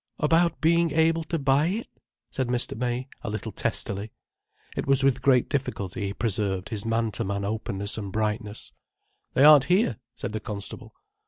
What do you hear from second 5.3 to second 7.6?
difficulty he preserved his man to man